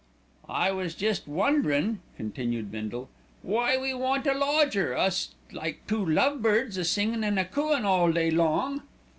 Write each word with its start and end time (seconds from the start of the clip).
"I 0.49 0.71
was 0.71 0.95
jest 0.95 1.27
wonderin'," 1.27 1.99
continued 2.17 2.71
Bindle, 2.71 3.07
"why 3.43 3.77
we 3.77 3.93
want 3.93 4.25
a 4.25 4.33
lodger, 4.33 4.97
us 4.97 5.35
like 5.51 5.85
two 5.85 6.03
love 6.03 6.41
birds 6.41 6.75
a 6.77 6.83
singin' 6.83 7.23
an' 7.23 7.37
a 7.37 7.45
cooin' 7.45 7.85
all 7.85 8.11
day 8.11 8.31
long." 8.31 8.81